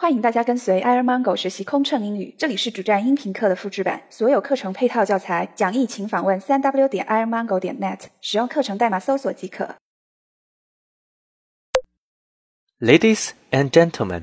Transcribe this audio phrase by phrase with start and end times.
[0.00, 9.74] 欢迎大家跟随 Air Mango 学习空乘英语，这里是主站音频课的复制版，所有课程配套教材讲义请访问三 w 点 Air Mango 点 net，使用课程代码搜索即可。
[12.78, 14.22] Ladies and gentlemen,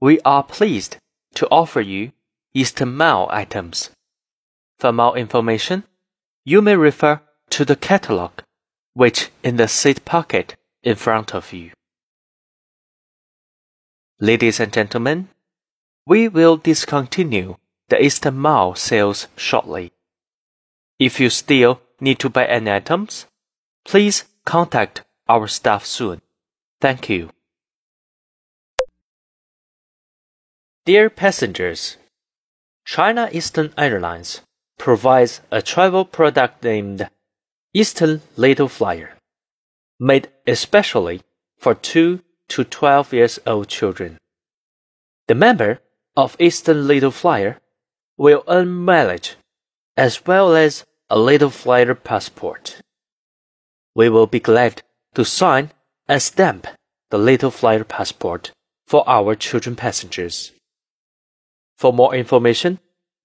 [0.00, 0.94] we are pleased
[1.36, 2.10] to offer you
[2.52, 3.90] Eastern Mile items.
[4.78, 5.84] For more information,
[6.42, 7.20] you may refer
[7.50, 8.32] to the catalog,
[8.94, 11.70] which in the seat pocket in front of you.
[14.22, 15.30] Ladies and gentlemen,
[16.06, 17.56] we will discontinue
[17.88, 19.92] the Eastern Mile sales shortly.
[20.98, 23.24] If you still need to buy any items,
[23.86, 26.20] please contact our staff soon.
[26.82, 27.30] Thank you.
[30.84, 31.96] Dear passengers,
[32.84, 34.42] China Eastern Airlines
[34.76, 37.08] provides a travel product named
[37.72, 39.16] Eastern Little Flyer,
[39.98, 41.22] made especially
[41.56, 42.20] for two
[42.50, 44.18] to 12 years old children.
[45.28, 45.80] The member
[46.16, 47.58] of Eastern Little Flyer
[48.16, 49.36] will earn mileage
[49.96, 52.80] as well as a Little Flyer passport.
[53.94, 54.82] We will be glad
[55.14, 55.70] to sign
[56.08, 56.66] and stamp
[57.10, 58.52] the Little Flyer passport
[58.86, 60.52] for our children passengers.
[61.76, 62.78] For more information,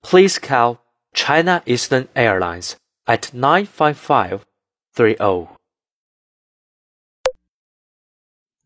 [0.03, 0.81] please call
[1.13, 2.75] China Eastern Airlines
[3.07, 5.54] at 95530.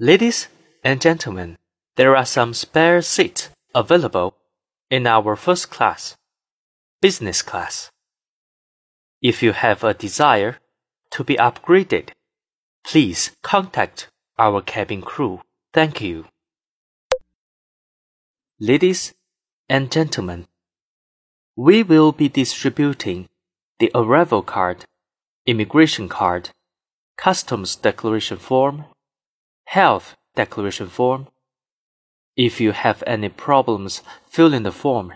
[0.02, 0.47] Ladies
[0.81, 1.58] and gentlemen,
[1.97, 4.33] there are some spare seats available
[4.89, 6.16] in our first class,
[7.02, 7.92] business class.
[9.22, 10.59] If you have a desire
[11.11, 12.11] to be upgraded,
[12.86, 15.42] please contact our cabin crew.
[15.73, 16.27] Thank you.
[18.58, 19.14] Ladies
[19.67, 20.47] and gentlemen,
[21.58, 23.27] we will be distributing
[23.80, 24.86] the arrival card,
[25.45, 26.52] immigration card,
[27.17, 28.86] customs declaration form,
[29.70, 31.28] health declaration form.
[32.36, 35.14] If you have any problems filling the form,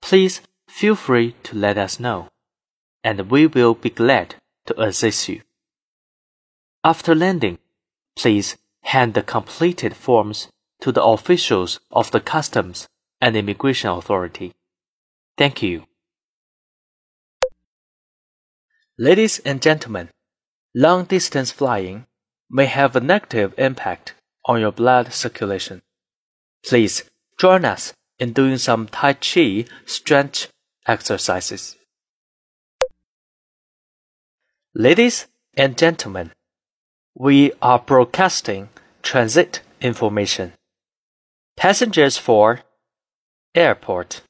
[0.00, 2.28] please feel free to let us know,
[3.02, 5.40] and we will be glad to assist you.
[6.84, 7.58] After landing,
[8.14, 10.46] please hand the completed forms
[10.80, 12.86] to the officials of the Customs
[13.20, 14.52] and Immigration Authority.
[15.36, 15.86] Thank you.
[18.96, 20.10] Ladies and gentlemen,
[20.72, 22.06] long distance flying
[22.52, 24.14] may have a negative impact
[24.44, 25.80] on your blood circulation.
[26.64, 27.04] Please
[27.40, 30.48] join us in doing some Tai Chi stretch
[30.86, 31.76] exercises.
[34.74, 35.26] Ladies
[35.56, 36.32] and gentlemen,
[37.14, 38.68] we are broadcasting
[39.02, 40.52] transit information.
[41.56, 42.60] Passengers for
[43.54, 44.22] airport,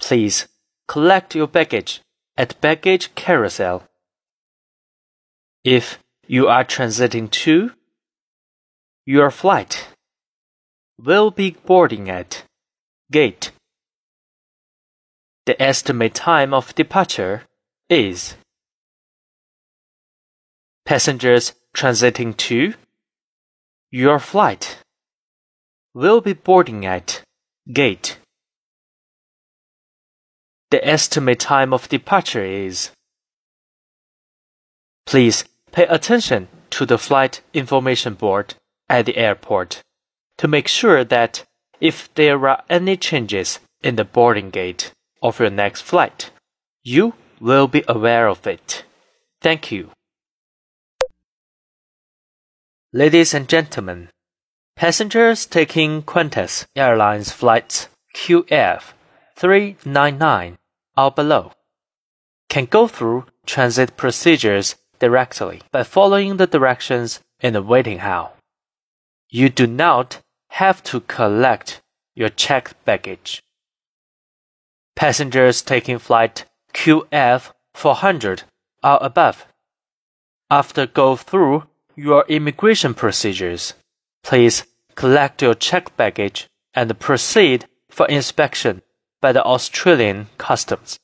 [0.00, 0.48] please
[0.88, 2.00] collect your baggage
[2.36, 3.84] at baggage carousel.
[5.62, 5.98] If
[6.30, 7.72] you are transiting to
[9.04, 9.88] your flight
[10.96, 12.44] will be boarding at
[13.10, 13.50] gate.
[15.46, 17.42] The estimate time of departure
[17.88, 18.36] is
[20.84, 22.74] passengers transiting to
[23.90, 24.78] your flight
[25.94, 27.22] will be boarding at
[27.72, 28.18] gate.
[30.70, 32.90] The estimate time of departure is
[35.06, 38.54] Please pay attention to the flight information board
[38.88, 39.82] at the airport
[40.38, 41.44] to make sure that
[41.80, 44.92] if there are any changes in the boarding gate
[45.22, 46.30] of your next flight,
[46.82, 48.84] you will be aware of it.
[49.40, 49.90] Thank you.
[52.92, 54.10] Ladies and gentlemen,
[54.76, 58.82] passengers taking Qantas Airlines flights QF
[59.36, 60.58] 399
[60.96, 61.52] or below
[62.48, 68.36] can go through transit procedures directly by following the directions in the waiting hall
[69.30, 71.80] you do not have to collect
[72.14, 73.42] your checked baggage.
[74.96, 76.44] Passengers taking flight
[76.74, 78.42] QF 400
[78.82, 79.46] or above.
[80.50, 83.74] After go through your immigration procedures,
[84.24, 84.64] please
[84.96, 88.82] collect your checked baggage and proceed for inspection
[89.20, 90.98] by the Australian Customs.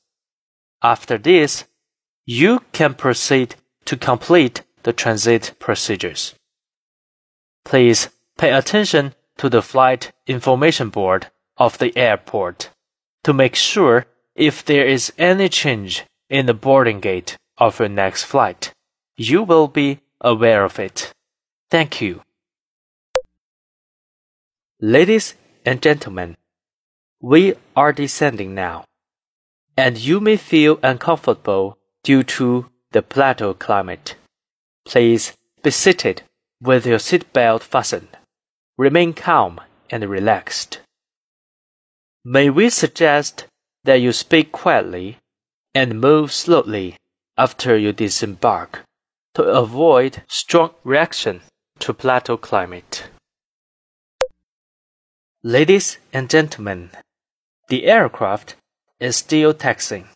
[0.83, 1.65] After this,
[2.25, 3.55] you can proceed
[3.87, 6.35] to complete the transit procedures.
[7.65, 12.69] Please Pay attention to the flight information board of the airport
[13.23, 14.05] to make sure
[14.35, 18.73] if there is any change in the boarding gate of your next flight.
[19.15, 21.11] You will be aware of it.
[21.71, 22.21] Thank you.
[24.79, 25.33] Ladies
[25.65, 26.37] and gentlemen,
[27.19, 28.85] we are descending now,
[29.75, 34.15] and you may feel uncomfortable due to the plateau climate.
[34.85, 36.23] Please be seated
[36.61, 38.17] with your seatbelt fastened.
[38.77, 40.79] Remain calm and relaxed.
[42.23, 43.45] May we suggest
[43.83, 45.17] that you speak quietly
[45.73, 46.97] and move slowly
[47.37, 48.83] after you disembark
[49.35, 51.41] to avoid strong reaction
[51.79, 53.09] to plateau climate.
[55.43, 56.89] Ladies and gentlemen,
[57.69, 58.55] the aircraft
[58.99, 60.07] is still taxiing.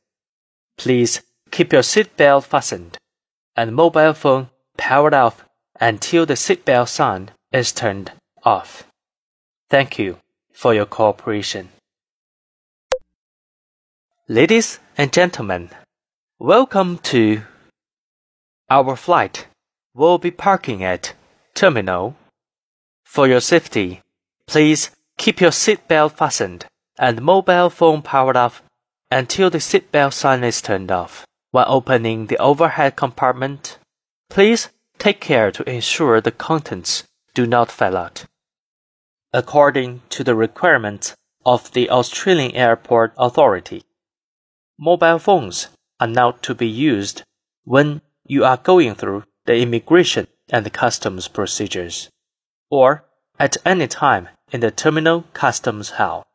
[0.77, 1.21] Please
[1.51, 2.97] keep your seatbelt fastened
[3.55, 5.43] and mobile phone powered off
[5.79, 8.11] until the seatbelt sign is turned
[8.43, 8.85] off.
[9.69, 10.17] Thank you
[10.53, 11.69] for your cooperation.
[14.29, 15.69] Ladies and gentlemen,
[16.39, 17.41] welcome to
[18.69, 19.47] our flight.
[19.93, 21.13] We'll be parking at
[21.53, 22.15] terminal.
[23.03, 24.01] For your safety,
[24.47, 26.65] please keep your seatbelt fastened
[26.97, 28.63] and mobile phone powered off
[29.11, 31.25] until the seatbelt sign is turned off.
[31.51, 33.77] When opening the overhead compartment,
[34.29, 37.03] please take care to ensure the contents
[37.33, 38.25] do not fall out.
[39.33, 41.13] According to the requirements
[41.45, 43.83] of the Australian Airport Authority,
[44.79, 45.67] mobile phones
[45.99, 47.23] are not to be used
[47.63, 52.09] when you are going through the immigration and customs procedures,
[52.69, 53.03] or
[53.39, 56.25] at any time in the terminal customs hall.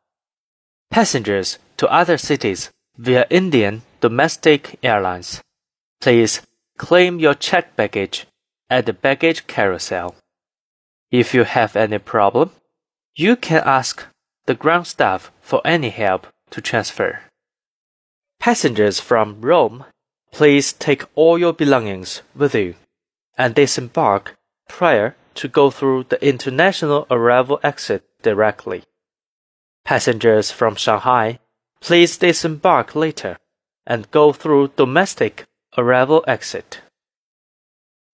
[0.91, 5.41] Passengers to other cities via Indian domestic airlines,
[6.01, 6.41] please
[6.77, 8.27] claim your checked baggage
[8.69, 10.15] at the baggage carousel.
[11.11, 12.51] If you have any problem,
[13.15, 14.05] you can ask
[14.45, 17.21] the ground staff for any help to transfer.
[18.39, 19.85] Passengers from Rome,
[20.31, 22.75] please take all your belongings with you
[23.37, 24.35] and disembark
[24.67, 28.83] prior to go through the international arrival exit directly.
[29.85, 31.39] Passengers from Shanghai,
[31.79, 33.37] please disembark later
[33.85, 35.45] and go through domestic
[35.77, 36.81] arrival exit.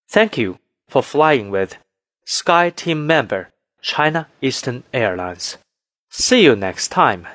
[0.09, 1.77] Thank you for flying with
[2.25, 3.49] Sky Team member
[3.81, 5.57] China Eastern Airlines.
[6.09, 7.27] See you next time.